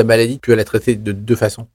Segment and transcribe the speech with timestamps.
[0.00, 1.66] ta maladie, tu vas la traiter de deux façons.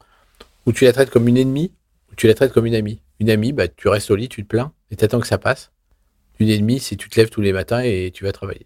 [0.65, 1.71] Ou tu la traites comme une ennemie,
[2.11, 2.99] ou tu la traites comme une amie.
[3.19, 5.69] Une amie, bah, tu restes au lit, tu te plains, et t'attends que ça passe.
[6.39, 8.65] Une ennemie, c'est tu te lèves tous les matins et tu vas travailler.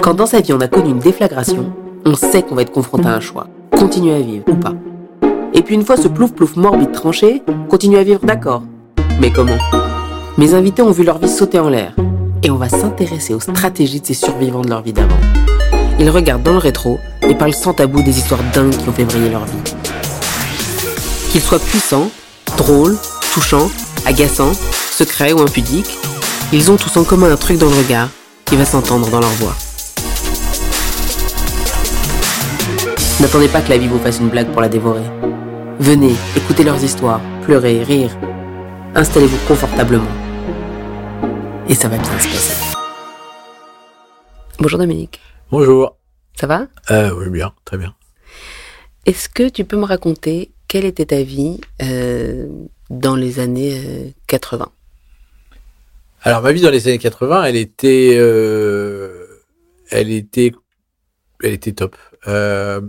[0.00, 1.70] Quand dans sa vie on a connu une déflagration,
[2.06, 3.46] on sait qu'on va être confronté à un choix.
[3.70, 4.74] Continuer à vivre ou pas.
[5.52, 8.62] Et puis une fois ce plouf-plouf morbide tranché, continuer à vivre d'accord.
[9.20, 9.58] Mais comment?
[10.38, 11.94] Mes invités ont vu leur vie sauter en l'air.
[12.42, 15.20] Et on va s'intéresser aux stratégies de ces survivants de leur vie d'avant.
[16.00, 19.04] Ils regardent dans le rétro et parlent sans tabou des histoires dingues qui ont fait
[19.04, 19.74] briller leur vie.
[21.30, 22.10] Qu'ils soient puissants,
[22.56, 22.96] drôles,
[23.34, 23.70] touchants,
[24.06, 25.98] agaçants, secrets ou impudiques,
[26.54, 28.08] ils ont tous en commun un truc dans le regard
[28.46, 29.54] qui va s'entendre dans leur voix.
[33.20, 35.04] N'attendez pas que la vie vous fasse une blague pour la dévorer.
[35.80, 38.16] Venez, écoutez leurs histoires, pleurez, rire.
[38.94, 40.08] Installez-vous confortablement.
[41.68, 42.54] Et ça va bien se passer.
[44.58, 45.20] Bonjour Dominique.
[45.50, 45.96] Bonjour.
[46.38, 46.68] Ça va?
[46.92, 47.92] Euh, oui, bien, très bien.
[49.04, 52.46] Est-ce que tu peux me raconter quelle était ta vie euh,
[52.88, 54.70] dans les années euh, 80
[56.22, 59.26] Alors, ma vie dans les années 80, elle était, euh,
[59.90, 60.52] elle était,
[61.42, 61.96] elle était top.
[62.28, 62.80] Euh,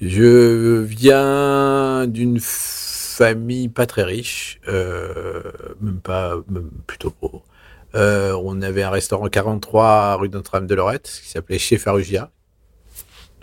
[0.00, 7.44] je viens d'une famille pas très riche, euh, même pas, même plutôt pauvre.
[7.94, 12.30] Euh, on avait un restaurant 43 rue Notre-Dame-de-Lorette qui s'appelait Chez Farugia.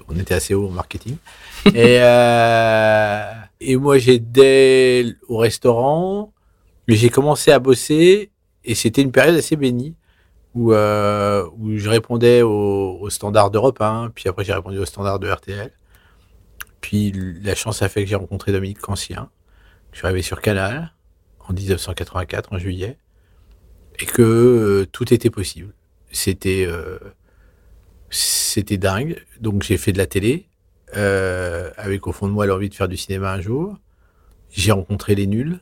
[0.10, 1.16] On était assez haut en marketing.
[1.68, 6.34] et, euh, et moi, j'aidais au restaurant,
[6.88, 8.32] mais j'ai commencé à bosser
[8.66, 9.96] et c'était une période assez bénie
[10.54, 14.86] où, euh, où je répondais aux, aux standards d'Europe 1, puis après j'ai répondu aux
[14.86, 15.72] standards de RTL.
[16.82, 19.30] Puis la chance a fait que j'ai rencontré Dominique Cancien.
[19.92, 20.94] Je suis arrivé sur Canal
[21.48, 22.98] en 1984, en juillet,
[24.02, 25.74] et que euh, tout était possible.
[26.12, 26.98] C'était euh,
[28.10, 29.24] c'était dingue.
[29.40, 30.48] Donc j'ai fait de la télé,
[30.98, 33.78] euh, avec au fond de moi l'envie de faire du cinéma un jour.
[34.52, 35.60] J'ai rencontré les nuls.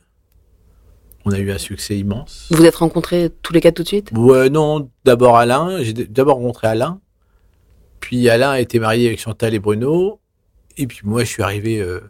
[1.24, 2.48] On a eu un succès immense.
[2.50, 4.10] Vous vous êtes rencontrés tous les quatre tout de suite?
[4.12, 5.82] Ouais, non, d'abord Alain.
[5.82, 7.00] J'ai d'abord rencontré Alain.
[8.00, 10.20] Puis Alain a été marié avec Chantal et Bruno.
[10.78, 12.00] Et puis moi, je suis arrivé euh,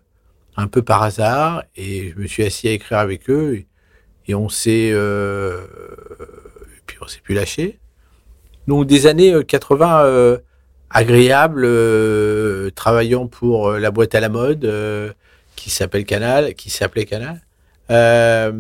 [0.57, 3.57] un peu par hasard et je me suis assis à écrire avec eux.
[3.57, 3.67] Et,
[4.31, 4.91] et on s'est.
[4.93, 5.67] euh,
[6.87, 7.79] puis on s'est plus lâché.
[8.69, 10.39] Donc des années euh, 80 euh,
[10.91, 15.13] agréables, euh, travaillant pour euh, la boîte à la mode euh,
[15.57, 17.41] qui s'appelle Canal, qui s'appelait Canal.
[17.91, 18.53] Euh,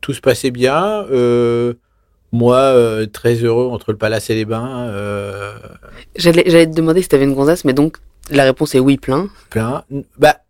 [0.00, 1.04] tout se passait bien.
[1.10, 1.74] euh,
[2.32, 5.54] moi, euh, très heureux entre le palace et les bains, euh,
[6.16, 7.98] J'allais j'allais te demander si tu avais une gonzasse, mais donc
[8.30, 9.28] la réponse est oui, plein.
[9.50, 9.84] plein.
[10.18, 10.40] Bah,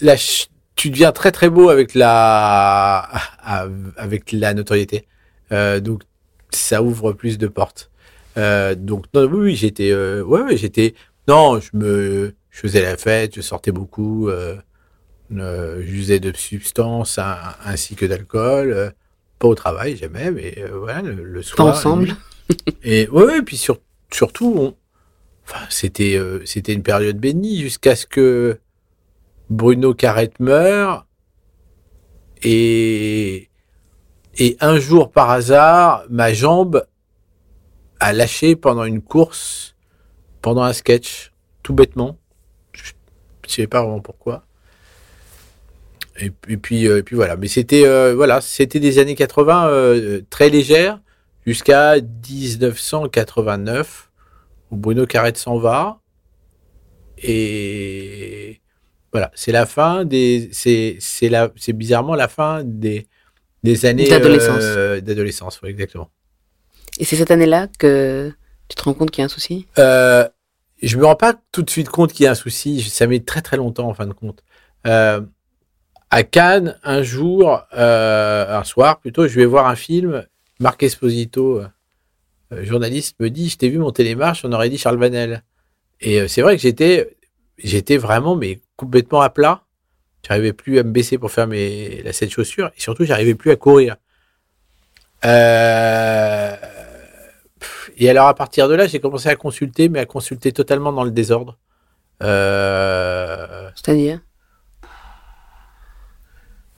[0.00, 3.08] la ch- tu deviens très très beau avec la
[3.96, 5.06] avec la notoriété.
[5.52, 6.02] Euh, donc
[6.50, 7.90] ça ouvre plus de portes.
[8.36, 10.94] Euh, donc non, oui, oui, j'étais, euh, ouais, j'étais,
[11.26, 14.56] non, je me, je faisais la fête, je sortais beaucoup, euh,
[15.36, 18.90] euh, j'usais de substances hein, ainsi que d'alcool, euh,
[19.40, 21.68] pas au travail jamais, mais euh, voilà, le, le soir.
[21.68, 22.04] ensemble.
[22.04, 22.14] nuit.
[22.84, 23.80] Et ouais, ouais, puis sur-
[24.12, 24.74] surtout, on-
[25.44, 28.58] enfin, c'était euh, c'était une période bénie jusqu'à ce que
[29.50, 31.06] Bruno Carrette meure
[32.42, 33.44] et
[34.40, 36.86] et un jour par hasard, ma jambe
[37.98, 39.74] a lâché pendant une course,
[40.42, 41.32] pendant un sketch,
[41.64, 42.18] tout bêtement.
[42.72, 42.92] Je
[43.44, 44.44] ne sais pas vraiment pourquoi.
[46.20, 47.36] Et, puis- et puis, euh, et puis voilà.
[47.36, 51.00] Mais c'était euh, voilà, c'était des années 80 euh, très légères
[51.44, 54.12] jusqu'à 1989
[54.70, 55.98] où Bruno Carrette s'en va
[57.20, 58.60] et
[59.12, 63.06] voilà, c'est la fin des c'est c'est la c'est bizarrement la fin des
[63.62, 64.62] des années D'adolescence.
[64.62, 66.10] euh, d'adolescence, exactement.
[66.98, 68.32] Et c'est cette année-là que
[68.68, 69.66] tu te rends compte qu'il y a un souci?
[69.78, 70.28] Euh,
[70.82, 72.82] je me rends pas tout de suite compte qu'il y a un souci.
[72.82, 74.42] Ça met très très longtemps en fin de compte.
[74.86, 75.20] Euh,
[76.10, 80.24] à Cannes, un jour, euh, un soir plutôt, je vais voir un film.
[80.60, 81.62] Marc Esposito,
[82.50, 85.42] journaliste, me dit Je t'ai vu mon télémarche, on aurait dit Charles Vanel.
[86.00, 87.16] Et c'est vrai que j'étais,
[87.58, 89.64] j'étais vraiment mais complètement à plat.
[90.26, 93.50] J'arrivais plus à me baisser pour faire mes lacets de chaussures et surtout, j'arrivais plus
[93.50, 93.96] à courir.
[95.24, 96.56] Euh,
[97.96, 101.04] et alors, à partir de là, j'ai commencé à consulter, mais à consulter totalement dans
[101.04, 101.58] le désordre.
[102.22, 104.20] Euh, C'est-à-dire?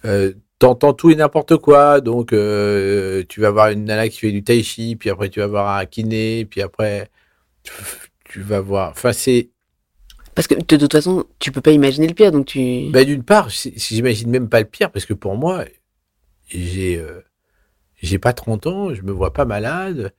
[0.05, 2.03] Euh, T'entends tout et n'importe quoi.
[2.03, 5.41] Donc, euh, tu vas voir une nana qui fait du tai chi, puis après, tu
[5.41, 7.09] vas voir un kiné, puis après,
[7.63, 7.73] tu,
[8.25, 8.91] tu vas voir.
[8.91, 9.51] Enfin, c'est.
[10.41, 12.89] Parce que de toute façon, tu peux pas imaginer le pire, donc tu.
[12.91, 15.67] Bah, D'une part, c'est- j'imagine même pas le pire, parce que pour moi,
[16.49, 17.21] j'ai euh,
[18.01, 20.15] j'ai pas 30 ans, je me vois pas malade.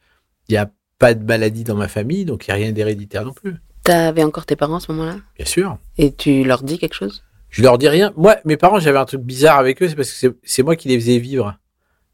[0.48, 0.70] Il y a
[1.00, 3.56] pas de maladie dans ma famille, donc il n'y a rien d'héréditaire non plus.
[3.82, 5.16] T'avais encore tes parents à ce moment-là?
[5.38, 5.80] Bien sûr.
[5.98, 7.24] Et tu leur dis quelque chose?
[7.50, 8.14] Je leur dis rien.
[8.16, 10.88] Moi, mes parents, j'avais un truc bizarre avec eux, c'est parce que c'est- moi qui
[10.88, 11.58] les faisais vivre.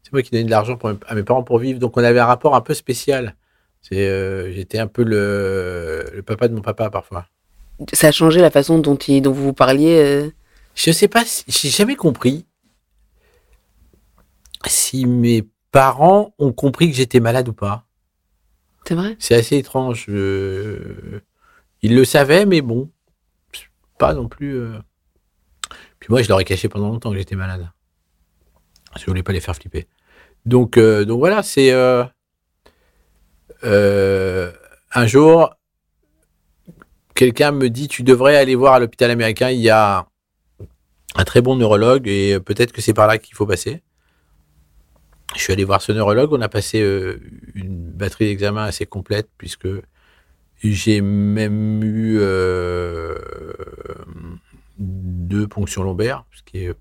[0.04, 1.78] C'est moi qui donnais de l'argent à mes parents pour vivre.
[1.80, 3.36] Donc on avait un rapport un peu spécial.
[3.92, 7.26] Euh, j'étais un peu le, le papa de mon papa parfois.
[7.94, 10.30] Ça a changé la façon dont, il- dont vous vous parliez euh,
[10.76, 12.46] Je sais pas, si, j'ai jamais compris
[14.66, 17.86] si mes parents ont compris que j'étais malade ou pas.
[18.88, 19.16] C'est vrai?
[19.20, 20.06] C'est assez étrange.
[20.10, 21.22] euh,
[21.82, 22.90] Ils le savaient, mais bon,
[24.00, 24.56] pas non plus.
[24.56, 24.80] euh.
[26.00, 27.70] Puis moi, je leur ai caché pendant longtemps que j'étais malade.
[28.98, 29.88] Je voulais pas les faire flipper.
[30.46, 32.04] Donc, euh, donc voilà, c'est euh,
[33.64, 34.52] euh,
[34.94, 35.54] un jour,
[37.18, 39.50] quelqu'un me dit tu devrais aller voir à l'hôpital américain.
[39.50, 40.08] Il y a
[41.16, 43.82] un très bon neurologue et peut-être que c'est par là qu'il faut passer.
[45.36, 46.32] Je suis allé voir ce neurologue.
[46.32, 47.20] On a passé euh,
[47.56, 49.68] une batterie d'examen assez complète puisque
[50.64, 53.18] j'ai même eu euh,
[54.78, 56.74] deux ponctions lombaires, ce qui est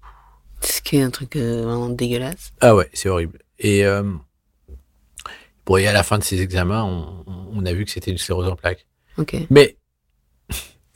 [0.61, 2.53] Ce qui est un truc euh, vraiment dégueulasse.
[2.61, 3.38] ah ouais, c'est horrible.
[3.59, 3.85] Et
[5.65, 8.19] bon, et à la fin de ces examens, on, on a vu que c'était une
[8.19, 8.87] sclérose en plaques.
[9.17, 9.35] Ok.
[9.49, 9.77] Mais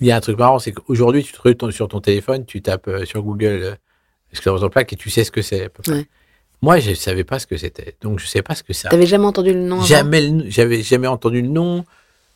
[0.00, 2.62] il y a un truc marrant, c'est qu'aujourd'hui, tu te retrouves sur ton téléphone, tu
[2.62, 3.76] tapes euh, sur Google
[4.32, 5.70] sclérose en plaques et tu sais ce que c'est.
[5.88, 6.06] Ouais.
[6.62, 8.88] Moi, je savais pas ce que c'était, donc je sais pas ce que ça.
[8.90, 11.84] T'avais jamais entendu le nom Jamais, j'avais jamais entendu le nom.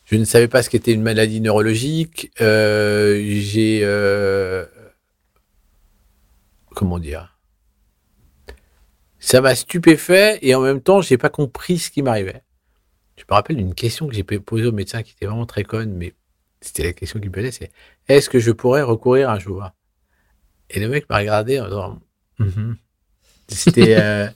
[0.05, 2.31] Je ne savais pas ce qu'était une maladie neurologique.
[2.41, 4.65] Euh, j'ai, euh,
[6.75, 7.37] comment dire,
[9.19, 12.43] ça m'a stupéfait et en même temps, j'ai pas compris ce qui m'arrivait.
[13.17, 15.93] Je me rappelle d'une question que j'ai posée au médecin qui était vraiment très conne,
[15.93, 16.13] mais
[16.65, 17.71] c'était la question qu'il me posait, c'est
[18.07, 19.69] est-ce que je pourrais recourir un jour?
[20.69, 22.01] Et le mec m'a regardé en disant,
[22.39, 22.77] Mhm.
[23.47, 24.27] c'était, euh,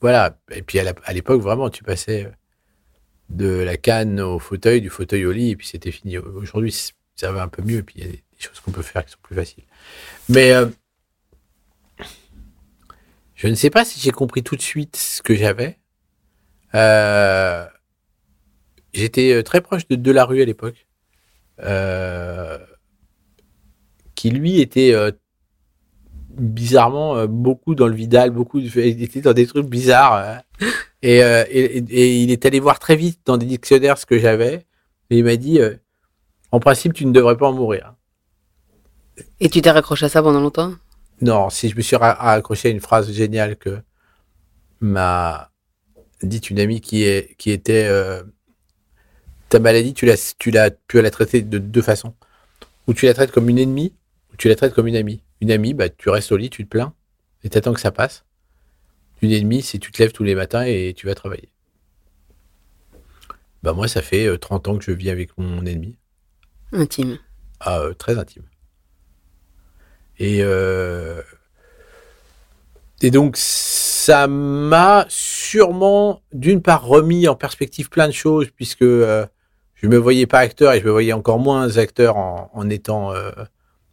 [0.00, 0.38] voilà.
[0.50, 2.30] Et puis à l'époque, vraiment, tu passais
[3.30, 6.18] de la canne au fauteuil, du fauteuil au lit, et puis c'était fini.
[6.18, 6.74] Aujourd'hui,
[7.16, 9.04] ça va un peu mieux, et puis il y a des choses qu'on peut faire
[9.04, 9.64] qui sont plus faciles.
[10.28, 10.66] Mais euh,
[13.34, 15.78] je ne sais pas si j'ai compris tout de suite ce que j'avais.
[16.74, 17.66] Euh,
[18.92, 20.83] J'étais très proche de Delarue à l'époque,
[24.14, 25.10] qui lui était euh,
[26.36, 30.14] bizarrement euh, beaucoup dans le Vidal, beaucoup il était dans des trucs bizarres.
[30.14, 30.36] euh,
[31.02, 34.66] et, euh, et, il est allé voir très vite dans des dictionnaires ce que j'avais.
[35.10, 35.74] Et il m'a dit, euh,
[36.50, 37.94] en principe, tu ne devrais pas en mourir.
[39.38, 40.72] Et tu t'es raccroché à ça pendant longtemps?
[41.20, 43.80] Non, si je me suis ra- accroché à une phrase géniale que
[44.80, 45.50] m'a
[46.22, 48.22] dit une amie qui, est, qui était euh,
[49.54, 52.12] ta maladie, tu l'as, tu l'as pu la traiter de deux façons.
[52.88, 53.92] Ou tu la traites comme une ennemie,
[54.32, 55.22] ou tu la traites comme une amie.
[55.40, 56.92] Une amie, bah, tu restes au lit, tu te plains,
[57.44, 58.24] et tu attends que ça passe.
[59.22, 61.50] Une ennemie, c'est tu te lèves tous les matins et tu vas travailler.
[63.62, 65.96] Bah, moi, ça fait euh, 30 ans que je vis avec mon ennemi.
[66.72, 67.18] Intime.
[67.60, 68.42] Ah, euh, très intime.
[70.18, 71.22] Et, euh,
[73.02, 79.24] et donc, ça m'a sûrement, d'une part, remis en perspective plein de choses, puisque euh,
[79.84, 83.12] je me voyais pas acteur et je me voyais encore moins acteur en, en étant,
[83.12, 83.30] euh,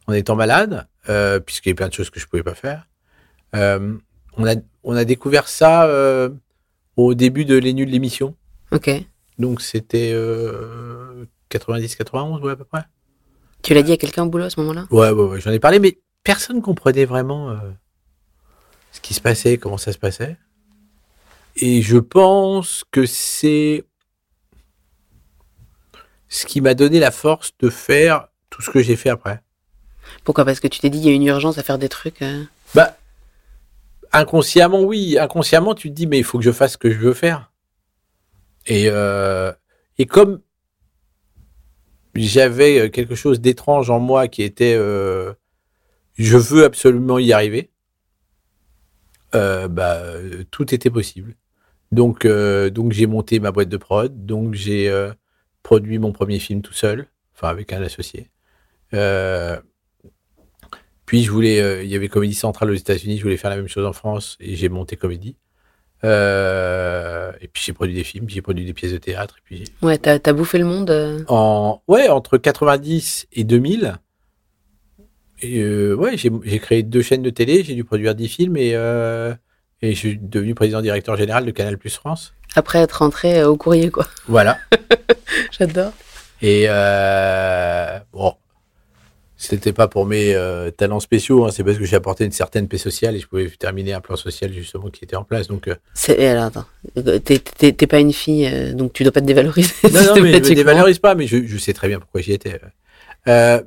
[0.07, 2.87] en étant malade, euh, puisqu'il y a plein de choses que je pouvais pas faire.
[3.57, 3.97] Euh,
[4.37, 4.55] on, a,
[4.85, 5.89] on a découvert ça
[6.95, 8.37] au début de Les Nuls de l'émission.
[8.71, 8.89] Ok.
[9.37, 12.85] Donc, c'était euh, 90-91, ouais, à peu près.
[13.61, 14.87] Tu l'as dit à quelqu'un au boulot à ce moment-là?
[14.91, 17.53] Ouais, ouais, ouais, j'en ai parlé, mais personne comprenait vraiment
[18.93, 20.37] ce qui se passait, comment ça se passait.
[21.57, 23.83] Et je pense que c'est
[26.31, 29.43] ce qui m'a donné la force de faire tout ce que j'ai fait après.
[30.23, 30.45] Pourquoi?
[30.45, 32.21] Parce que tu t'es dit il y a une urgence à faire des trucs.
[32.21, 32.43] euh.
[32.73, 32.97] Bah,
[34.13, 35.17] inconsciemment, oui.
[35.19, 37.51] Inconsciemment, tu te dis, mais il faut que je fasse ce que je veux faire.
[38.65, 39.51] Et, euh,
[39.97, 40.41] et comme
[42.15, 45.33] j'avais euh, quelque chose d'étrange en moi qui était, euh,
[46.15, 47.71] je veux absolument y arriver,
[49.35, 50.01] euh, bah,
[50.49, 51.35] tout était possible.
[51.91, 55.11] Donc, euh, donc j'ai monté ma boîte de prod, donc j'ai euh,
[55.63, 58.29] produit mon premier film tout seul, enfin avec un associé.
[58.93, 59.59] Euh,
[61.05, 63.57] puis je voulais, euh, il y avait Comédie Centrale aux États-Unis, je voulais faire la
[63.57, 65.35] même chose en France et j'ai monté Comédie.
[66.03, 69.35] Euh, et puis j'ai produit des films, puis j'ai produit des pièces de théâtre.
[69.37, 71.25] Et puis Ouais, t'as bouffé le monde.
[71.27, 73.97] en ouais entre 90 et 2000,
[75.43, 78.71] et euh, ouais j'ai créé deux chaînes de télé, j'ai dû produire 10 films et
[79.81, 82.33] et je suis devenu président directeur général de Canal Plus France.
[82.55, 84.07] Après être rentré euh, au courrier, quoi.
[84.27, 84.57] Voilà.
[85.51, 85.93] J'adore.
[86.41, 88.33] Et euh, bon,
[89.37, 92.67] C'était pas pour mes euh, talents spéciaux, hein, c'est parce que j'ai apporté une certaine
[92.67, 95.47] paix sociale et je pouvais terminer un plan social justement qui était en place.
[95.47, 96.65] Donc, euh, C'est- alors, attends.
[97.23, 99.73] T'es- pas une fille, euh, donc tu dois pas te dévaloriser.
[99.91, 102.33] non, non, mais je me dévalorise pas, mais je, je sais très bien pourquoi j'y
[102.33, 102.59] étais.
[103.27, 103.61] Euh,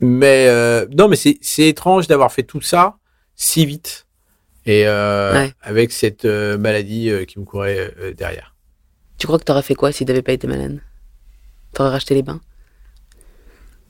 [0.00, 2.96] mais euh, non, mais c'est étrange d'avoir fait tout ça
[3.34, 4.05] si vite
[4.66, 5.52] et euh, Ouais.
[5.62, 8.54] avec cette euh, maladie euh, qui me courait derrière.
[9.18, 10.80] Tu crois que t'aurais fait quoi si t'avais pas été malade?
[11.72, 12.40] T'aurais racheté les bains?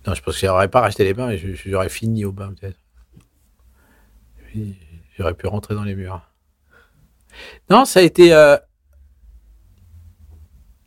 [0.06, 2.78] Non, je pense que j'aurais pas racheté les bains je- j'aurais fini au bain peut-être.
[5.18, 6.20] J'aurais pu rentrer dans les murs.
[7.68, 8.56] Non, ça a été, euh,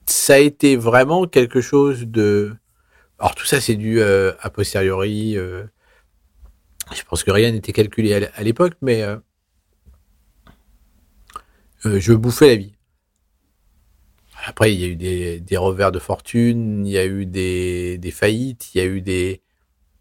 [0.05, 2.55] ça a été vraiment quelque chose de.
[3.19, 5.37] Alors tout ça, c'est dû euh, a posteriori.
[5.37, 5.63] euh,
[6.95, 9.03] je pense que rien n'était calculé à l'époque, mais
[11.85, 12.73] euh, je bouffais la vie.
[14.45, 17.97] Après, il y a eu des, des revers de fortune, il y a eu des,
[17.97, 19.41] des faillites, il y a eu des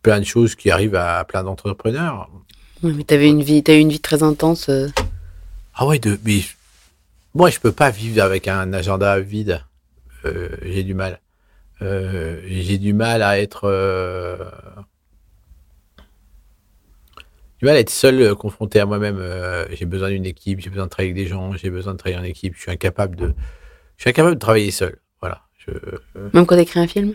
[0.02, 2.30] plein de choses qui arrivent à, plein d'entrepreneurs.
[2.82, 4.68] Oui, mais t'avais une vie, t'as eu une vie très intense.
[4.68, 4.88] euh,
[5.74, 6.40] Ah ouais, de, mais
[7.34, 9.64] moi, je peux pas vivre avec un agenda vide.
[10.24, 11.20] Euh, j'ai du mal.
[11.80, 13.68] J'ai du mal à être.
[17.60, 19.18] Du mal à être seul, euh, confronté à moi-même.
[19.20, 21.98] Euh, j'ai besoin d'une équipe, j'ai besoin de travailler avec des gens, j'ai besoin de
[21.98, 22.54] travailler en équipe.
[22.56, 23.34] Je suis incapable de.
[23.96, 24.98] Je suis incapable de travailler seul.
[25.20, 25.40] Voilà.
[25.58, 27.14] Je, euh, Même quand t'écris un film?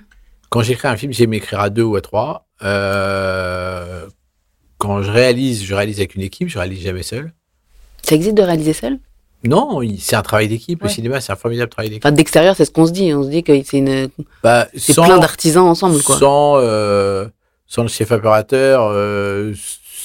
[0.49, 2.45] quand j'écris un film, j'aime écrire à deux ou à trois.
[2.61, 4.05] Euh,
[4.77, 7.33] quand je réalise, je réalise avec une équipe, je réalise jamais seul.
[8.03, 8.99] Ça existe de réaliser seul?
[9.45, 10.79] Non, c'est un travail d'équipe.
[10.81, 10.93] Le Ouais.
[10.93, 12.05] cinéma, c'est un formidable travail d'équipe.
[12.05, 13.13] Enfin, d'extérieur, c'est ce qu'on se dit.
[13.13, 14.09] On se dit que c'est une,
[14.43, 16.17] Bah, c'est sans, plein d'artisans ensemble, quoi.
[16.17, 17.27] sans, euh,
[17.67, 19.53] sans le chef opérateur, euh,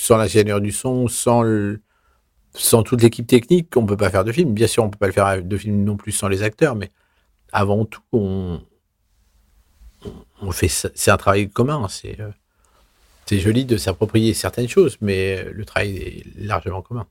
[0.08, 1.82] sans l'ingénieur du son, sans, le,
[2.54, 4.54] sans toute l'équipe technique, on peut pas faire de film.
[4.54, 6.90] Bien sûr, on peut pas le faire de film non plus sans les acteurs, mais
[7.52, 8.60] avant tout, on,
[10.40, 11.86] on fait c'est un travail commun.
[11.90, 12.30] C'est euh,
[13.26, 17.06] c'est joli de s'approprier certaines choses, mais le travail est largement commun.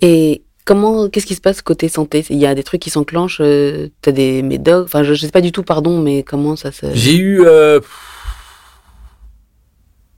[0.00, 2.26] Et comment, qu'est-ce qui se passe côté santé?
[2.30, 3.40] Il y a des trucs qui s'enclenchent.
[3.40, 4.86] euh, T'as des médocs?
[4.86, 6.92] Enfin, je, je sais pas du tout, pardon, mais comment ça se.
[6.92, 7.44] J'ai eu.
[7.46, 7.78] euh,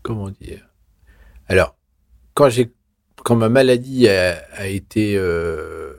[0.02, 0.66] comment dire?
[1.48, 1.76] Alors,
[2.34, 2.72] quand, j'ai,
[3.16, 5.94] quand ma maladie a, a été euh,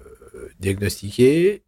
[0.60, 1.64] diagnostiquée,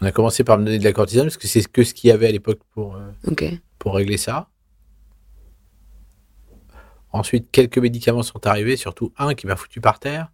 [0.00, 2.08] on a commencé par me donner de la cortisone parce que c'est que ce qu'il
[2.08, 4.48] y avait à l'époque pour, euh, pour régler ça.
[7.12, 10.32] Ensuite, quelques médicaments sont arrivés, surtout un qui m'a foutu par terre,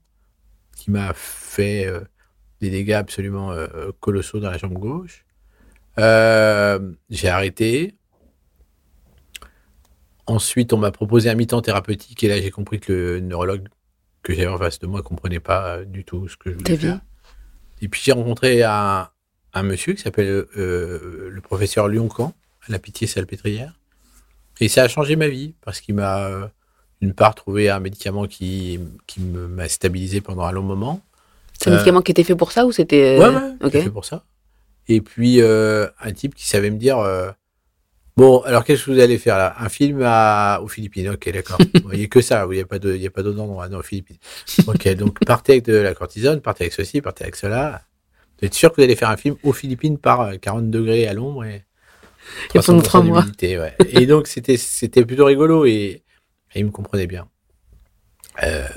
[0.77, 2.01] qui m'a fait euh,
[2.63, 3.55] des dégâts absolument
[4.01, 5.27] colossaux dans la jambe gauche.
[5.99, 8.00] J'ai arrêté.
[10.31, 13.67] Ensuite, on m'a proposé un mi-temps thérapeutique et là, j'ai compris que le neurologue
[14.23, 16.57] que j'avais en face de moi ne comprenait pas euh, du tout ce que je
[16.57, 17.01] voulais faire.
[17.83, 19.09] Et puis, j'ai rencontré un,
[19.55, 22.33] un monsieur qui s'appelle euh, le professeur Lioncan,
[22.69, 23.73] à la Pitié-Salpêtrière.
[24.61, 26.47] Et ça a changé ma vie parce qu'il m'a, euh,
[27.01, 31.03] d'une part, trouvé un médicament qui, qui m'a stabilisé pendant un long moment.
[31.59, 33.19] C'est un Euh, médicament qui était fait pour ça ou c'était.
[33.19, 33.73] Ouais, ouais, Ok.
[33.73, 34.25] j'ai fait pour ça.
[34.87, 36.99] Et puis, euh, un type qui savait me dire
[38.17, 39.55] Bon, alors qu'est-ce que vous allez faire là?
[39.59, 41.09] Un film à, aux Philippines?
[41.11, 41.69] Ok, d'accord.
[41.83, 43.69] Vous voyez que ça, il n'y a pas de- il y a pas d'autres endroits
[43.69, 44.19] non, aux Philippines.
[44.67, 47.83] Ok, donc partez avec de la cortisone, partez avec ceci, partez avec cela.
[48.41, 51.07] Vous êtes sûr que vous allez faire un film aux Philippines par euh, 40 degrés
[51.07, 51.65] à l'ombre et
[52.55, 53.27] Et pendant trois 300% mois.
[53.43, 53.75] ouais.
[53.85, 57.29] Et donc, c'était, c'était plutôt rigolo et, et il me comprenait bien.
[58.43, 58.69] Euh,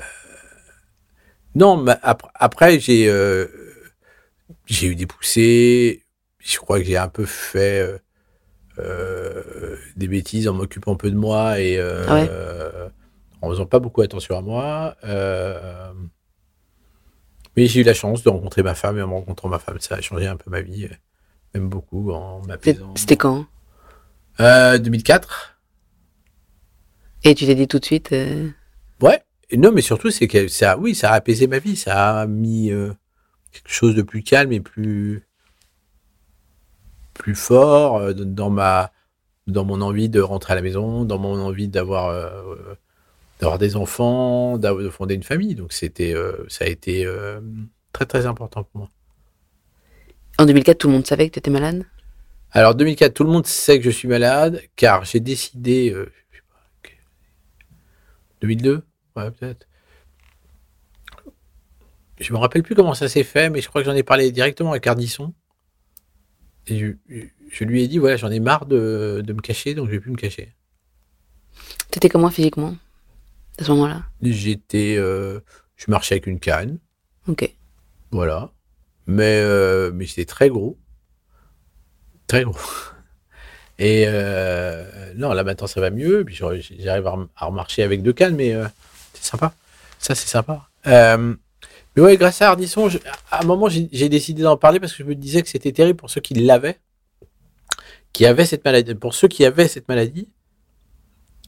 [1.54, 3.46] non, mais ap- après, j'ai, euh,
[4.66, 6.02] j'ai eu des poussées.
[6.38, 7.98] Je crois que j'ai un peu fait euh, euh,
[8.78, 12.28] des bêtises en m'occupant peu de moi et euh, Ah ouais.
[12.30, 12.88] euh,
[13.42, 14.96] en faisant pas beaucoup attention à moi.
[15.04, 15.92] Euh,
[17.56, 19.94] mais j'ai eu la chance de rencontrer ma femme et en rencontrant ma femme, ça
[19.96, 20.94] a changé un peu ma vie, euh,
[21.54, 22.92] même beaucoup en m'apaisant.
[22.96, 23.46] C'était quand?
[24.40, 25.56] Euh, 2004.
[27.22, 28.12] Et tu t'es dit tout de suite.
[28.12, 28.48] euh,
[29.00, 29.22] Ouais.
[29.50, 31.76] Et non, mais surtout, c'est que ça, oui, ça a apaisé ma vie.
[31.76, 32.92] Ça a mis euh,
[33.52, 35.26] quelque chose de plus calme et plus,
[37.14, 38.92] plus fort euh, dans ma,
[39.46, 42.74] dans mon envie de rentrer à la maison, dans mon envie d'avoir, euh, euh,
[43.40, 45.54] d'avoir des enfants, de fonder une famille.
[45.54, 47.40] Donc c'était, euh, ça a été euh,
[47.92, 48.88] très très important pour moi.
[50.38, 51.84] En 2004, tout le monde savait que tu étais malade?
[52.50, 56.36] Alors 2004, tout le monde sait que je suis malade, car j'ai décidé, euh, je
[56.38, 56.90] sais pas, que-
[58.40, 58.82] 2002,
[59.16, 59.66] ouais peut-être.
[62.20, 64.30] Je me rappelle plus comment ça s'est fait, mais je crois que j'en ai parlé
[64.30, 65.34] directement à Cardisson.
[66.66, 67.18] Et je,
[67.50, 70.00] je lui ai dit, voilà, j'en ai marre de, de me cacher, donc je vais
[70.00, 70.52] plus me cacher.
[71.90, 72.76] T'étais comment physiquement
[73.58, 74.02] à ce moment-là?
[74.22, 75.40] J'étais, euh,
[75.76, 76.78] je marchais avec une canne,
[77.28, 77.48] Ok.
[78.10, 78.50] voilà,
[79.06, 80.78] mais euh, mais j'étais très gros,
[82.26, 82.54] très gros.
[83.78, 86.24] Et euh, non, là maintenant ça va mieux.
[86.24, 88.54] Puis j'arrive à, rem- à remarcher avec deux cannes, mais
[89.14, 89.54] c'est sympa.
[89.98, 90.68] Ça, c'est sympa.
[90.86, 91.34] Euh,
[91.96, 92.98] mais ouais, grâce à Ardisson, je-
[93.30, 95.96] à un moment, j'ai décidé d'en parler parce que je me disais que c'était terrible
[95.98, 96.78] pour ceux qui l'avaient,
[98.12, 100.28] qui avaient cette maladie, pour ceux qui avaient cette maladie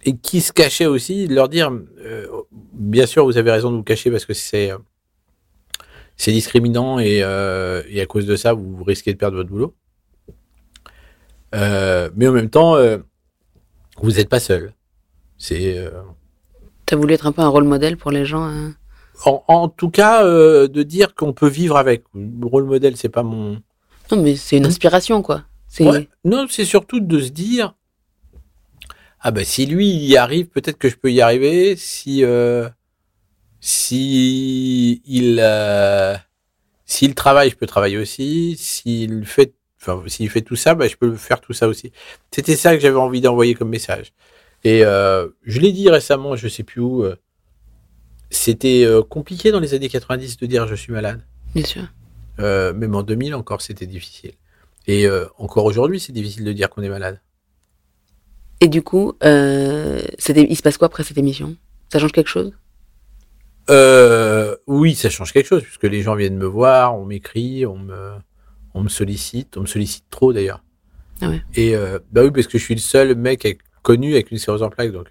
[0.04, 2.26] et qui se cachaient aussi, de leur dire, euh,
[2.72, 4.78] bien sûr, vous avez raison de vous cacher parce que c'est euh,
[6.16, 9.74] c'est discriminant et, euh, et à cause de ça, vous risquez de perdre votre boulot.
[11.54, 12.98] Euh, mais en même temps, euh,
[14.00, 14.72] vous n'êtes pas seul.
[15.38, 15.90] C'est euh,
[16.86, 18.44] T'as voulu être un peu un rôle modèle pour les gens.
[18.44, 18.74] hein?
[19.24, 22.04] En, en tout cas euh, de dire qu'on peut vivre avec.
[22.14, 23.60] Le rôle modèle, c'est pas mon.
[24.10, 25.44] Non, mais c'est une inspiration, quoi.
[25.80, 26.08] Ouais.
[26.24, 27.74] Non, c'est surtout de se dire
[29.20, 31.74] ah ben si lui il y arrive, peut-être que je peux y arriver.
[31.76, 32.68] Si euh,
[33.60, 36.14] si il euh,
[36.84, 38.56] s'il travaille, je peux travailler aussi.
[38.56, 41.92] S'il fait enfin s'il fait tout ça, ben, je peux faire tout ça aussi.
[42.30, 44.12] C'était ça que j'avais envie d'envoyer comme message.
[44.64, 47.04] Et euh, je l'ai dit récemment, je sais plus où.
[48.30, 51.20] C'était euh, compliqué dans les années 90 de dire je suis malade.
[51.54, 51.82] bien sûr.
[52.38, 54.32] Euh, même en 2000 encore, c'était difficile.
[54.86, 57.20] Et euh, encore aujourd'hui, c'est difficile de dire qu'on est malade.
[58.60, 61.56] Et du coup, euh, il se passe quoi après cette émission?
[61.92, 62.52] Ça change quelque chose?
[64.66, 68.12] Oui, ça change quelque chose, puisque les gens viennent me voir, on m'écrit, on me,
[68.74, 70.62] on me sollicite, on me sollicite trop d'ailleurs.
[71.20, 71.42] Ah ouais.
[71.54, 71.74] Et
[72.12, 74.70] bah oui, parce que je suis le seul mec avec- connu avec une sclérose en
[74.70, 75.08] plaques, donc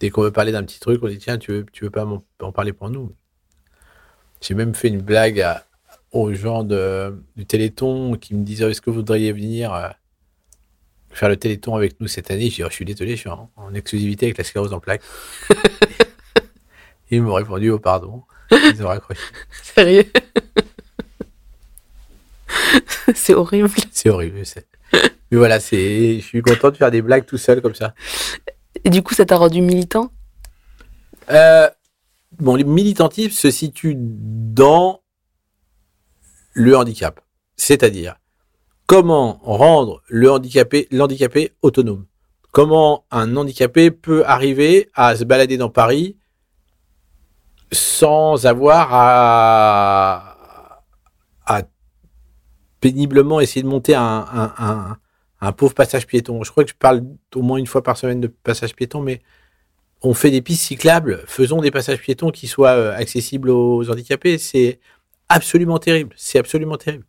[0.00, 2.06] dès qu'on veut parler d'un petit truc, on dit tiens, tu veux, tu veux pas
[2.40, 3.14] en parler pour nous?
[4.40, 5.66] J'ai même fait une blague à-
[6.12, 9.88] aux gens de, du Téléthon qui me disaient est-ce que vous voudriez venir euh,
[11.10, 12.48] faire le Téléthon avec nous cette année?
[12.50, 14.80] Je dis Oh, je suis désolé, je suis en, en exclusivité avec la sclérose en
[14.80, 15.02] plaques.
[17.10, 18.22] Ils m'ont répondu oh pardon.
[18.50, 19.20] Ils ont raccroché.
[19.62, 20.04] Sérieux?
[23.14, 23.68] C'est horrible.
[23.92, 24.42] C'est horrible.
[25.30, 27.94] Mais voilà, c'est, je suis content de faire des blagues tout seul comme ça.
[28.86, 30.12] Et du coup, ça t'a rendu militant?
[31.30, 31.68] Euh,
[32.38, 35.02] bon, le militantisme se situe dans
[36.52, 37.20] le handicap.
[37.56, 38.14] C'est-à-dire,
[38.86, 42.06] comment rendre le handicapé, l'handicapé autonome?
[42.52, 46.16] Comment un handicapé peut arriver à se balader dans Paris
[47.72, 50.32] sans avoir à,
[52.78, 54.96] péniblement essayer de monter un,
[55.46, 56.42] un pauvre passage piéton.
[56.42, 57.04] Je crois que je parle
[57.34, 59.20] au moins une fois par semaine de passage piéton, mais
[60.02, 64.38] on fait des pistes cyclables, faisons des passages piétons qui soient euh, accessibles aux handicapés.
[64.38, 64.80] C'est
[65.28, 66.14] absolument terrible.
[66.16, 67.04] C'est absolument terrible.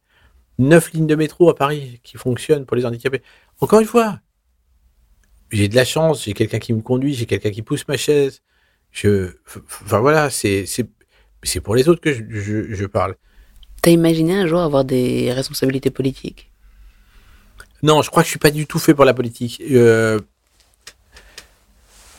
[0.60, 3.22] Neuf lignes de métro à Paris qui fonctionnent pour les handicapés.
[3.60, 4.20] Encore une fois,
[5.52, 8.42] j'ai de la chance, j'ai quelqu'un qui me conduit, j'ai quelqu'un qui pousse ma chaise.
[9.04, 10.66] Enfin voilà, c'est
[11.64, 13.16] pour les autres que je, je, je parle.
[13.82, 16.52] T'as imaginé un jour avoir des responsabilités politiques?
[17.84, 19.62] Non, je crois que je suis pas du tout fait pour la politique.
[19.72, 20.20] Euh,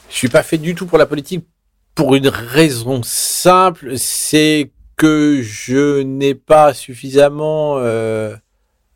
[0.08, 1.46] je suis pas fait du tout pour la politique
[1.94, 8.36] pour une raison simple, c'est que je n'ai pas suffisamment euh,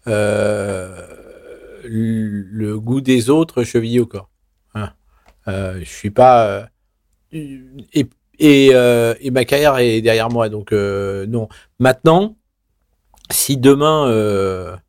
[0.07, 1.07] euh,
[1.85, 4.31] le goût des autres chevillé au corps.
[4.75, 4.93] Hein.
[5.49, 6.69] Euh, je suis pas
[7.35, 7.95] euh,
[8.39, 11.49] et ma carrière est derrière moi, donc non.
[11.79, 12.37] Maintenant,
[13.31, 14.81] si demain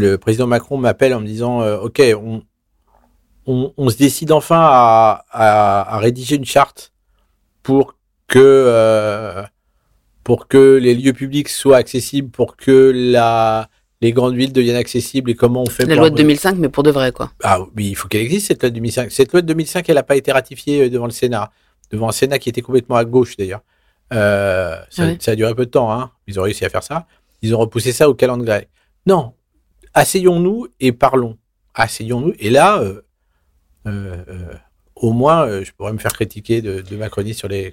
[0.00, 2.42] le président Macron m'appelle en me disant euh, OK, on,
[3.46, 6.92] on, on se décide enfin à, à, à rédiger une charte
[7.62, 7.96] pour
[8.28, 9.42] que euh,
[10.24, 13.68] pour que les lieux publics soient accessibles, pour que la
[14.00, 16.82] les grandes villes deviennent accessibles et comment on fait La loi de 2005, mais pour
[16.82, 17.30] de vrai, quoi.
[17.44, 19.12] ah oui, il faut qu'elle existe cette loi de 2005.
[19.12, 21.52] Cette loi de 2005, elle n'a pas été ratifiée euh, devant le Sénat,
[21.92, 23.60] devant un Sénat qui était complètement à gauche d'ailleurs.
[24.12, 25.16] Euh, ça, ouais.
[25.20, 26.10] ça a duré peu de temps, hein.
[26.26, 27.06] Ils ont réussi à faire ça.
[27.42, 28.66] Ils ont repoussé ça au calendrier.
[29.06, 29.34] Non,
[29.94, 31.38] asseyons-nous et parlons.
[31.74, 32.34] Asseyons-nous.
[32.38, 33.02] Et là, euh,
[33.86, 34.54] euh, euh,
[34.96, 37.72] au moins, je pourrais me faire critiquer de, de Macronie sur les,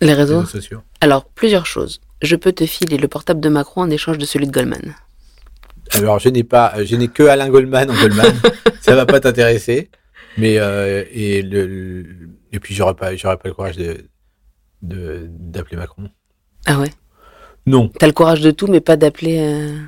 [0.00, 0.80] réseaux réseaux sociaux.
[1.00, 2.00] Alors, plusieurs choses.
[2.22, 4.94] Je peux te filer le portable de Macron en échange de celui de Goldman.
[5.94, 8.32] Alors, je n'ai pas, je n'ai que Alain Goldman en Goldman.
[8.80, 9.90] ça va pas t'intéresser.
[10.38, 12.06] Mais euh, et le, le-
[12.52, 14.06] et puis j'aurais pas, j'aurais pas le courage de
[14.80, 16.08] de- d'appeler Macron.
[16.64, 16.90] Ah ouais?
[17.66, 17.88] Non.
[17.88, 19.78] T'as le courage de tout, mais pas d'appeler euh,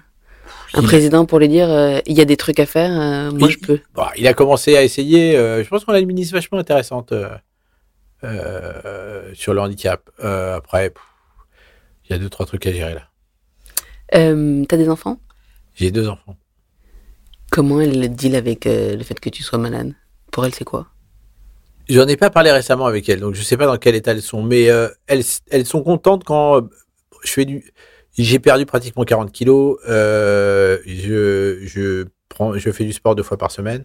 [0.74, 3.30] un Il- président pour lui dire euh, il y a des trucs à faire, euh,
[3.30, 3.80] moi Il- je peux.
[3.94, 5.36] Bon, il a commencé à essayer.
[5.36, 7.12] euh, je pense qu'on a une ministre vachement intéressante
[9.34, 10.10] sur le handicap.
[10.18, 11.02] Après, pff,
[12.04, 13.08] il y a deux trois trucs à gérer là.
[14.12, 15.18] T'as des enfants?
[15.74, 16.36] J'ai deux enfants.
[17.50, 19.94] Comment elle le deal avec le fait que tu sois malade?
[20.32, 20.88] Pour elle, c'est quoi?
[21.88, 24.22] J'en ai pas parlé récemment avec elles, donc je sais pas dans quel état elles
[24.22, 26.62] sont, mais euh, elles, elles sont contentes quand
[27.24, 27.72] je fais du.
[28.16, 29.78] J'ai perdu pratiquement 40 kilos.
[29.88, 33.84] euh, je, je prends, je fais du sport deux fois par semaine.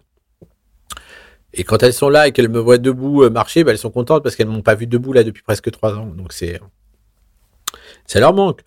[1.54, 3.90] Et quand elles sont là et qu'elles me voient debout euh, marcher, bah, elles sont
[3.90, 6.06] contentes parce qu'elles m'ont pas vu debout là depuis presque trois ans.
[6.06, 6.60] Donc c'est,
[8.06, 8.62] ça leur manque.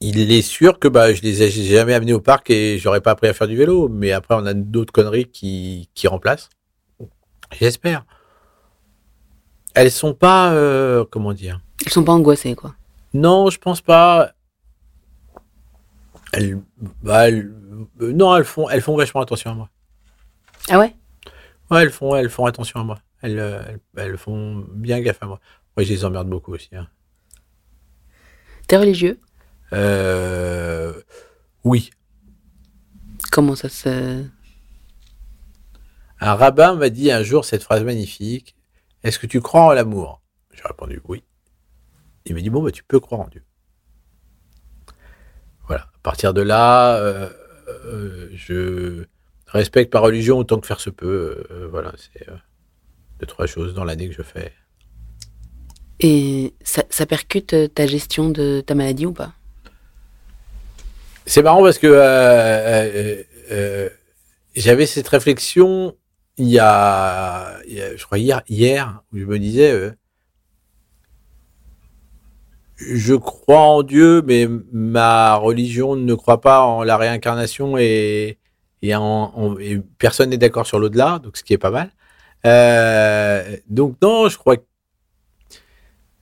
[0.00, 3.10] Il est sûr que bah, je les ai jamais amenés au parc et j'aurais pas
[3.12, 3.88] appris à faire du vélo.
[3.88, 6.48] Mais après, on a d'autres conneries qui, qui remplacent.
[7.58, 8.04] J'espère.
[9.74, 11.60] Elles sont pas, euh, comment dire?
[11.84, 12.74] Elles sont pas angoissées, quoi.
[13.16, 14.32] Non, je pense pas.
[16.32, 16.60] Elles,
[17.02, 17.54] bah, elles-
[18.02, 19.70] euh, non, elles font, elles font vachement attention à moi.
[20.68, 20.94] Ah ouais?
[21.70, 22.98] Ouais, elles font, elles font attention à moi.
[23.22, 25.40] Elles, euh, elles, elles font bien gaffe à moi.
[25.76, 26.74] Ouais, je les emmerde beaucoup aussi.
[26.76, 26.88] hein.
[28.68, 29.20] T'es religieux?
[29.72, 31.00] Euh,
[31.64, 31.90] oui.
[33.32, 34.24] Comment ça se...
[36.20, 38.56] Un rabbin m'a dit un jour cette phrase magnifique.
[39.02, 40.22] Est-ce que tu crois en l'amour?
[40.52, 41.22] J'ai répondu oui.
[42.26, 43.42] Il m'a dit bon, bah, tu peux croire en Dieu.
[45.66, 45.82] Voilà.
[45.82, 47.28] À partir de là, euh,
[47.68, 49.04] euh, je
[49.46, 51.44] respecte ma religion autant que faire se peut.
[51.50, 52.26] Euh, voilà, c'est
[53.20, 54.52] deux, trois choses dans l'année que je fais.
[56.00, 59.32] Et ça, ça percute ta gestion de ta maladie ou pas?
[61.24, 63.24] C'est marrant parce que
[64.54, 65.96] j'avais cette réflexion
[66.38, 69.90] il y, a, il y a, je crois hier, hier, où je me disais,
[72.76, 78.38] je crois en Dieu, mais ma religion ne croit pas en la réincarnation et,
[78.82, 81.90] et, en, et personne n'est d'accord sur l'au-delà, donc ce qui est pas mal.
[82.44, 84.56] Euh, donc non, je crois,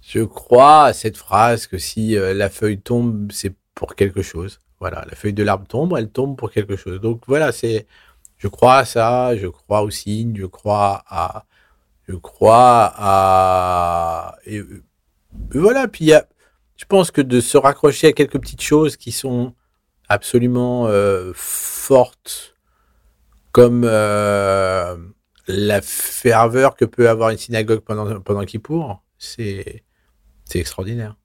[0.01, 4.61] je crois à cette phrase que si euh, la feuille tombe, c'est pour quelque chose.
[4.81, 7.01] Voilà, la feuille de l'arbre tombe, elle tombe pour quelque chose.
[7.01, 7.87] Donc voilà, c'est,
[8.39, 11.47] je crois à ça, je crois aux signes, je crois à,
[12.09, 14.83] je crois à, et, euh,
[15.53, 15.89] voilà.
[15.89, 16.27] Puis il y a,
[16.77, 19.55] je pense que de se raccrocher à quelques petites choses qui sont
[20.09, 22.55] absolument euh, fortes,
[23.53, 24.97] comme euh,
[25.47, 29.83] la ferveur que peut avoir une synagogue pendant pendant Kippour, c'est
[30.55, 31.17] extraordinaire.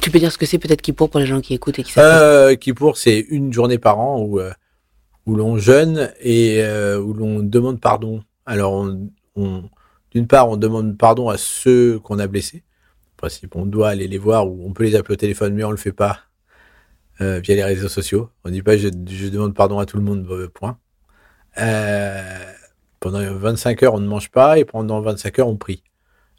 [0.00, 1.92] Tu peux dire ce que c'est peut-être qui pour les gens qui écoutent et qui
[1.92, 2.22] savent.
[2.22, 4.40] Euh, Kippour, c'est une journée par an où,
[5.26, 6.62] où l'on jeûne et
[6.96, 8.22] où l'on demande pardon.
[8.46, 9.68] Alors, on, on-
[10.12, 12.64] d'une part, on demande pardon à ceux qu'on a blessés.
[13.54, 15.76] On doit aller les voir ou on peut les appeler au téléphone, mais on le
[15.76, 16.20] fait pas
[17.20, 18.30] euh, via les réseaux sociaux.
[18.44, 20.78] On dit pas je, demande pardon à tout le monde, euh, point.
[21.58, 22.52] Euh,
[23.00, 25.82] pendant 25 heures, on ne mange pas et pendant 25 heures, on prie.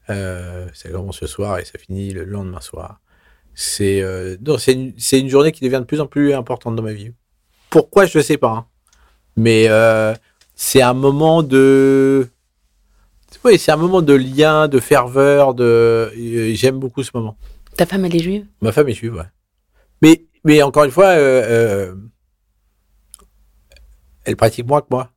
[0.09, 2.99] Euh, ça commence ce soir et ça finit le lendemain soir.
[3.53, 7.11] C'est une, journée qui devient de plus en plus importante dans ma vie.
[7.69, 8.65] Pourquoi je ne sais pas, hein.
[9.35, 9.67] mais
[10.55, 12.27] c'est un moment de
[13.43, 17.37] oui, c'est un moment de lien, de ferveur, de et j'aime beaucoup ce moment.
[17.77, 18.45] Ta femme, elle est juive?
[18.61, 19.29] Ma femme est juive, ouais.
[20.01, 21.43] Mais mais encore une fois, euh,
[21.91, 21.95] euh,
[24.25, 25.11] elle pratique moins que moi.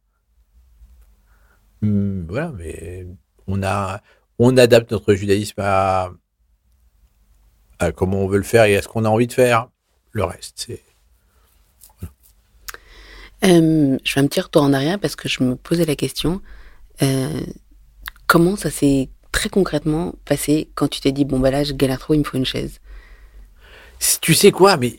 [1.82, 3.06] Hum, voilà, mais
[3.46, 4.00] on a
[4.38, 6.10] on adapte notre judaïsme à,
[7.78, 9.68] à comment on veut le faire et à ce qu'on a envie de faire.
[10.12, 10.82] Le reste, c'est
[13.44, 16.40] Euh, je fais un petit retour en arrière parce que je me posais la question.
[17.02, 17.40] euh,
[18.26, 21.98] comment ça s'est très concrètement passé quand tu t'es dit, bon, bah là, je galère
[21.98, 22.80] trop, il me faut une chaise?
[24.20, 24.98] Tu sais quoi, mais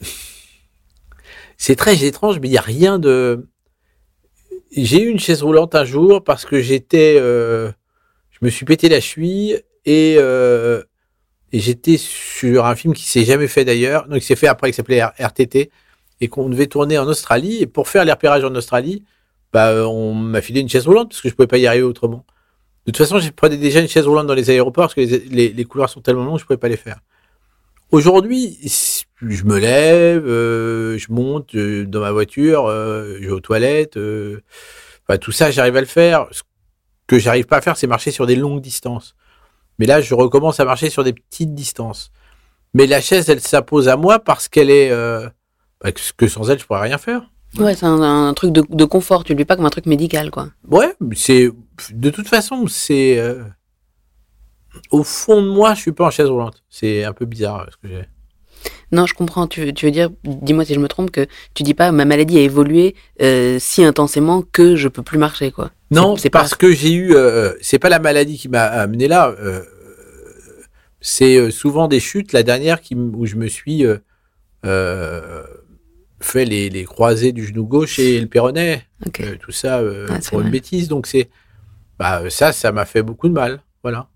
[1.56, 3.48] c'est très étrange, mais il n'y a rien de.
[4.74, 7.70] J'ai eu une chaise roulante un jour parce que j'étais, euh,
[8.30, 10.82] je me suis pété la cheville et, euh,
[11.52, 14.70] et j'étais sur un film qui s'est jamais fait d'ailleurs, donc il s'est fait après,
[14.70, 15.70] qui s'appelait RTT
[16.22, 19.04] et qu'on devait tourner en Australie et pour faire les repérages en Australie,
[19.52, 22.24] bah on m'a filé une chaise roulante parce que je pouvais pas y arriver autrement.
[22.86, 25.18] De toute façon, je prenais déjà une chaise roulante dans les aéroports parce que les,
[25.20, 26.98] les, les couloirs sont tellement longs, je pouvais pas les faire.
[27.92, 28.58] Aujourd'hui,
[29.20, 33.96] je me lève, euh, je monte euh, dans ma voiture, euh, je vais aux toilettes,
[33.96, 36.26] enfin, tout ça, j'arrive à le faire.
[36.32, 36.42] Ce
[37.06, 39.14] que j'arrive pas à faire, c'est marcher sur des longues distances.
[39.78, 42.10] Mais là, je recommence à marcher sur des petites distances.
[42.74, 46.64] Mais la chaise, elle s'impose à moi parce qu'elle est, bah, que sans elle, je
[46.64, 47.22] pourrais rien faire.
[47.58, 49.84] Ouais, c'est un, un truc de, de confort, tu le vis pas comme un truc
[49.84, 50.48] médical, quoi.
[50.70, 51.50] Ouais, c'est
[51.90, 53.42] de toute façon, c'est euh,
[54.90, 56.62] au fond de moi, je suis pas en chaise roulante.
[56.70, 58.04] C'est un peu bizarre euh, ce que j'ai.
[58.92, 59.46] Non, je comprends.
[59.46, 62.04] Tu, veux- tu veux dire, dis-moi si je me trompe, que tu dis pas ma
[62.04, 65.70] maladie a évolué euh, si intensément que je peux plus marcher, quoi.
[65.90, 67.14] Non, c'est pas- parce que j'ai eu.
[67.14, 69.34] euh, c'est pas la maladie qui m'a amené là.
[69.40, 69.62] euh,
[71.00, 72.32] c'est souvent des chutes.
[72.32, 73.84] La dernière qui, où je me suis
[76.20, 78.82] fait les, les croisés du genou gauche et le péroné.
[79.06, 79.20] Ok.
[79.20, 80.88] euh, tout ça Ah, pour une bêtise.
[80.88, 81.28] Donc c'est.
[82.02, 83.62] Bah, ça, ça m'a fait beaucoup de mal.
[83.84, 84.08] Voilà.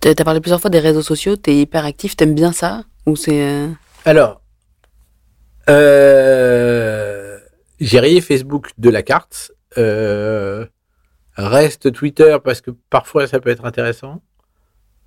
[0.00, 3.14] T'as t'as parlé plusieurs fois des réseaux sociaux, t'es hyper actif, t'aimes bien ça Ou
[3.14, 3.42] c'est.
[3.46, 3.68] euh,
[4.06, 4.40] Alors,
[5.68, 7.38] Euh,
[7.80, 9.52] j'ai rayé Facebook de la carte.
[9.76, 10.64] Euh,
[11.36, 14.22] reste Twitter parce que parfois ça peut être intéressant.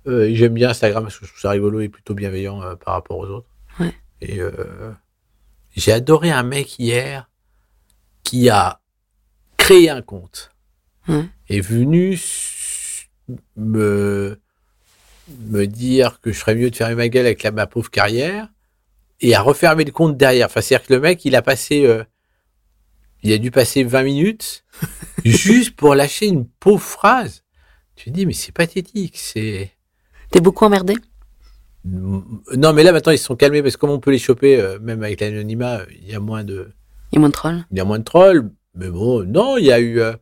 [0.06, 2.94] Euh, J'aime bien Instagram parce que je trouve ça rigolo et plutôt bienveillant euh, par
[2.94, 3.48] rapport aux autres.
[3.80, 3.92] Ouais.
[4.20, 4.92] Et euh,
[5.74, 7.28] j'ai adoré un mec hier
[8.22, 8.80] qui a
[9.56, 10.51] créé un compte
[11.08, 11.24] Ouais.
[11.48, 12.18] est venu
[13.56, 14.38] me
[15.38, 18.48] me dire que je ferais mieux de fermer ma gueule avec la, ma pauvre carrière
[19.20, 20.46] et à refermer le compte derrière.
[20.46, 22.04] Enfin, c'est-à-dire que le mec, il a passé, euh,
[23.22, 24.64] il a dû passer 20 minutes
[25.24, 27.44] juste pour lâcher une pauvre phrase.
[27.94, 29.70] Tu te dis, mais c'est pathétique, c'est...
[30.30, 30.96] T'es beaucoup emmerdé?
[31.84, 34.60] Non, mais là, maintenant, ils se sont calmés parce que comme on peut les choper,
[34.60, 36.72] euh, même avec l'anonymat, il y a moins de,
[37.12, 37.64] Il y a moins de trolls?
[37.70, 38.50] il y a moins de trolls.
[38.74, 40.14] Mais bon, non, il y a eu euh,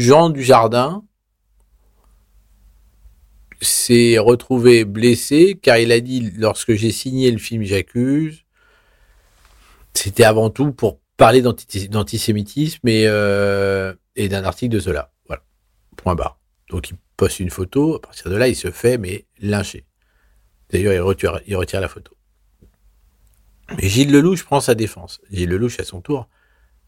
[0.00, 1.04] Jean du Jardin
[3.60, 8.44] s'est retrouvé blessé car il a dit lorsque j'ai signé le film J'accuse,
[9.94, 15.12] c'était avant tout pour parler d'anti- d'antisémitisme et, euh, et d'un article de Zola.
[15.26, 15.42] Voilà.
[15.96, 16.38] Point barre.
[16.70, 19.86] Donc il poste une photo, à partir de là, il se fait mais lyncher.
[20.70, 22.16] D'ailleurs, il retire, il retire la photo.
[23.76, 25.20] Mais Gilles Lelouch prend sa défense.
[25.30, 26.28] Gilles Lelouch, à son tour,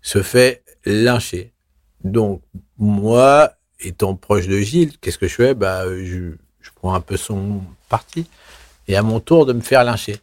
[0.03, 1.54] se fait lyncher.
[2.05, 2.43] Donc,
[2.77, 5.55] moi, étant proche de Gilles, qu'est-ce que je fais?
[5.55, 6.33] Bah, je,
[6.77, 8.27] prends un peu son parti.
[8.89, 10.19] Et à mon tour de me faire lyncher.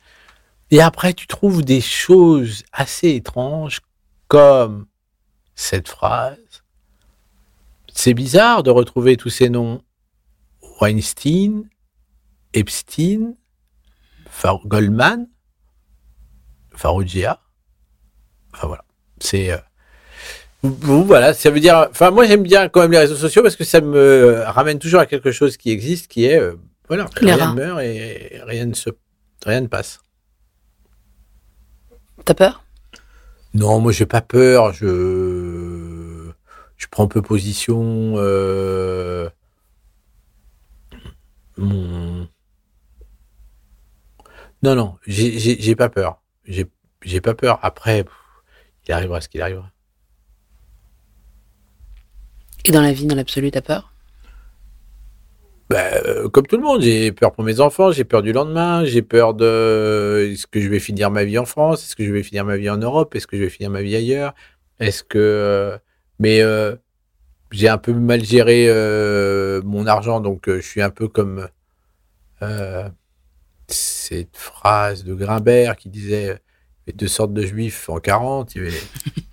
[0.69, 3.81] Et après, tu trouves des choses assez étranges,
[4.27, 4.85] comme
[5.55, 6.37] cette phrase.
[7.91, 9.81] C'est bizarre de retrouver tous ces noms.
[10.79, 11.69] Weinstein,
[12.53, 13.35] Epstein,
[14.65, 15.27] Goldman,
[16.73, 17.41] Farougia.
[18.53, 18.85] Enfin voilà.
[19.19, 19.51] C'est.
[19.51, 19.57] euh,
[20.63, 21.87] voilà, ça veut dire.
[21.89, 24.99] Enfin, moi, j'aime bien quand même les réseaux sociaux parce que ça me ramène toujours
[24.99, 26.39] à quelque chose qui existe, qui est.
[26.39, 26.55] euh,
[26.87, 28.89] voilà, Les rien ne meurt et rien ne, se,
[29.45, 29.99] rien ne passe.
[32.25, 32.63] T'as peur?
[33.53, 34.71] Non, moi, j'ai pas peur.
[34.73, 36.29] Je.
[36.77, 38.13] Je prends peu position.
[38.17, 39.29] euh,
[41.57, 42.27] Mon.
[44.63, 46.21] Non, non, j'ai- pas peur.
[46.45, 46.67] J'ai
[47.03, 47.57] j'ai pas peur.
[47.63, 48.05] Après,
[48.87, 49.71] il arrivera ce qu'il arrivera.
[52.65, 53.91] Et dans la vie, dans l'absolu, t'as peur?
[55.73, 59.01] Euh, comme tout le monde, j'ai peur pour mes enfants, j'ai peur du lendemain, j'ai
[59.01, 62.23] peur de est-ce que je vais finir ma vie en France, est-ce que je vais
[62.23, 64.33] finir ma vie en Europe, est-ce que je vais finir ma vie ailleurs,
[64.79, 65.77] est-ce que euh,
[66.19, 66.75] mais euh,
[67.51, 68.67] j'ai un peu mal géré
[69.63, 71.47] mon argent, donc je suis un peu comme
[73.67, 78.55] cette phrase de Grimbert qui disait il y avait deux sortes de juifs en 40,
[78.55, 78.77] il y avait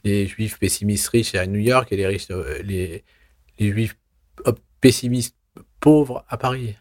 [0.05, 2.29] les, les juifs pessimistes riches à New York et les riches
[2.63, 3.05] les,
[3.59, 3.97] les juifs
[4.81, 5.37] pessimistes
[5.81, 6.77] pauvre à Paris.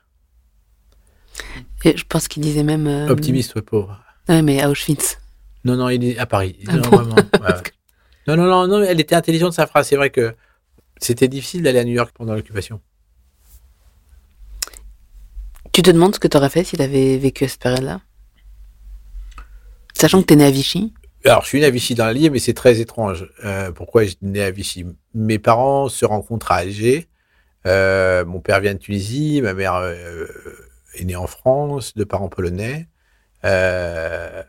[1.83, 2.87] Et Je pense qu'il disait même.
[2.87, 4.03] euh, Optimiste, ouais, pauvre.
[4.29, 5.19] Ouais, mais à Auschwitz.
[5.63, 6.57] Non, non, il est à Paris.
[6.67, 7.15] Ah non, bon vraiment.
[7.15, 7.61] ouais, ouais.
[8.27, 9.87] Non, non, non, non, elle était intelligente sa phrase.
[9.87, 10.35] C'est vrai que
[10.99, 12.81] c'était difficile d'aller à New York pendant l'occupation.
[15.71, 18.01] Tu te demandes ce que t'aurais fait si t'avais vécu à cette période-là?
[19.93, 20.93] Sachant que t'es né à Vichy.
[21.25, 23.29] Alors, je suis né à Vichy dans l'Allier, mais c'est très étrange.
[23.43, 24.85] Euh, pourquoi je suis né à Vichy?
[25.13, 27.07] Mes parents se rencontrent à Alger.
[27.65, 30.25] Euh, mon père vient de Tunisie, ma mère euh,
[30.93, 32.87] est née en France, de parents polonais.
[33.43, 34.43] Euh,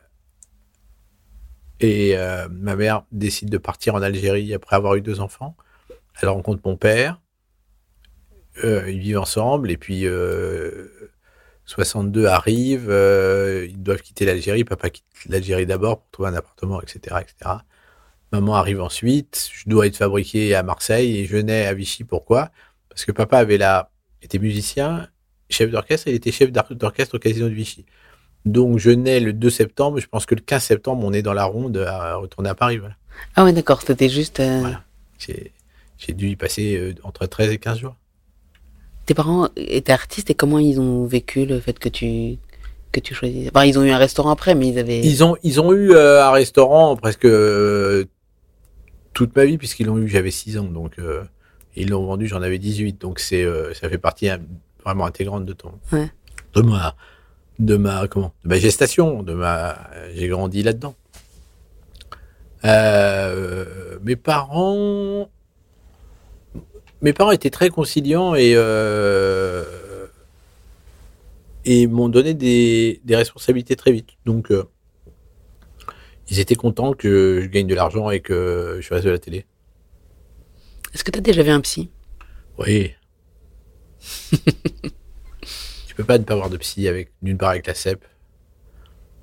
[1.80, 5.56] et euh, ma mère décide de partir en Algérie après avoir eu deux enfants.
[6.20, 7.20] Elle rencontre mon père.
[8.62, 10.04] Ils vivent ensemble et puis
[11.68, 12.86] 62 arrive.
[12.88, 14.64] euh, ils doivent quitter l'Algérie.
[14.64, 17.50] Papa quitte l'Algérie d'abord pour trouver un appartement, etc., etc.
[18.32, 19.50] Maman arrive ensuite.
[19.52, 22.04] Je dois être fabriqué à Marseille et je nais à Vichy.
[22.04, 22.50] Pourquoi?
[22.88, 23.90] Parce que papa avait la,
[24.22, 25.08] était musicien,
[25.50, 26.08] chef d'orchestre.
[26.08, 27.84] Il était chef d'or- d'orchestre au Casino de Vichy.
[28.46, 29.98] Donc je nais le 2 septembre.
[30.00, 32.78] Je pense que le 15 septembre, on est dans la ronde à retourner à Paris.
[32.78, 32.96] Voilà.
[33.36, 34.40] Ah ouais, d'accord, c'était juste.
[34.40, 34.82] euh, Voilà.
[35.18, 35.52] J'ai
[35.98, 37.96] j'ai dû y passer euh, entre 13 et 15 jours.
[39.08, 42.36] Tes parents étaient artistes et comment ils ont vécu le fait que tu
[42.92, 43.48] que tu choisisses?
[43.48, 45.00] Enfin, ils ont eu un restaurant après, mais ils avaient.
[45.00, 48.04] Ils ont, ils ont eu euh, un restaurant presque euh,
[49.14, 50.64] toute ma vie, puisqu'ils l'ont eu, j'avais 6 ans.
[50.64, 51.24] Donc, euh,
[51.74, 53.00] ils l'ont vendu, j'en avais 18.
[53.00, 54.40] Donc, c'est, ça fait partie hein,
[54.84, 55.72] vraiment intégrante de ton.
[55.90, 56.10] Ouais.
[56.52, 56.94] De ma.
[57.58, 58.08] De ma.
[58.08, 59.22] Comment De ma gestation.
[59.22, 60.94] De ma, j'ai grandi là-dedans.
[62.62, 65.30] Mes parents.
[67.00, 68.52] Mes parents étaient très conciliants et.
[68.54, 69.64] Euh,
[71.64, 74.10] et m'ont donné des, des responsabilités très vite.
[74.24, 74.64] Donc, euh,
[76.30, 79.44] ils étaient contents que je gagne de l'argent et que je fasse de la télé.
[80.94, 81.90] Est-ce que t'as déjà vu un psy?
[82.58, 82.94] Oui.
[85.86, 88.02] tu peux pas ne pas avoir de psy avec d'une part avec la CEP.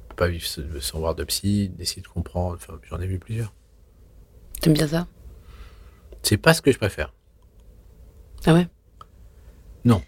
[0.09, 0.45] peux pas vivre
[0.79, 2.55] sans voir de psy, d'essayer de comprendre.
[2.55, 3.53] Enfin, j'en ai vu plusieurs.
[4.61, 5.07] T'aimes bien ça?
[6.21, 7.13] C'est pas ce que je préfère.
[8.45, 8.67] Ah ouais?
[9.83, 10.01] Non.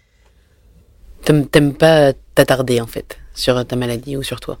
[1.24, 4.58] T'aimes pas t'attarder en fait sur ta maladie ou sur toi?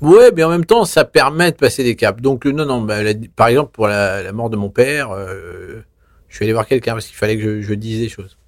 [0.00, 2.22] Ouais, mais en même temps, ça permet de passer des caps.
[2.22, 5.10] Donc, euh, non, non, bah, la- par exemple, pour la, la mort de mon père,
[5.10, 5.82] euh,
[6.28, 8.38] je suis allé voir quelqu'un parce qu'il fallait que je, je dise des choses.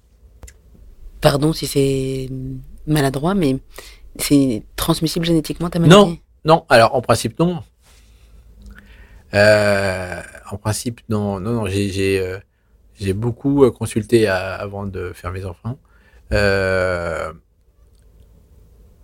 [1.21, 2.29] Pardon si c'est
[2.87, 3.57] maladroit, mais
[4.17, 5.95] c'est transmissible génétiquement ta maladie?
[5.95, 7.63] Non, non, alors en principe, non.
[9.35, 11.89] Euh, en principe, non, non, non, j'ai,
[12.99, 15.77] j'ai, euh, beaucoup euh, consulté à- avant de faire mes enfants.
[16.33, 17.33] Euh,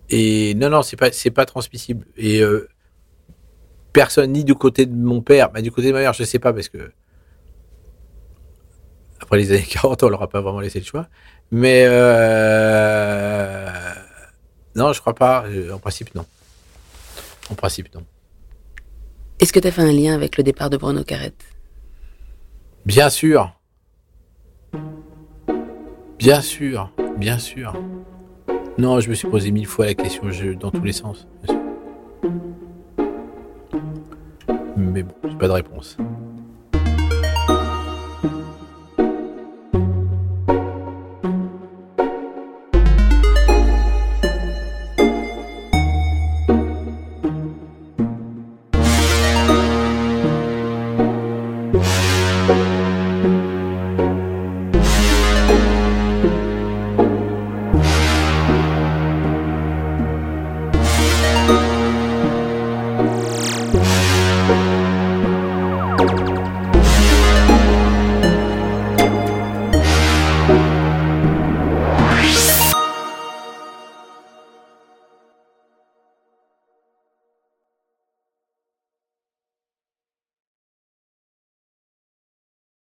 [0.10, 2.06] et non, non, c'est pas, c'est pas transmissible.
[2.17, 2.67] Et euh,
[3.93, 6.39] personne, ni du côté de mon père, bah, du côté de ma mère, je sais
[6.39, 6.91] pas parce que
[9.21, 11.08] après les années 40, on leur a pas vraiment laissé le choix.
[11.52, 13.69] Mais euh,
[14.75, 15.45] non, je crois pas.
[15.47, 16.25] Euh, En principe, non.
[17.49, 18.06] En principe, non.
[19.39, 21.43] Est-ce que t'as fait un lien avec le départ de Bruno Carrette?
[22.86, 23.59] Bien sûr.
[26.19, 26.91] Bien sûr.
[27.17, 27.73] Bien sûr.
[28.77, 31.27] Non, je me suis posé mille fois la question je- dans tous les sens.
[34.77, 35.97] Mais bon, j'ai pas de réponse.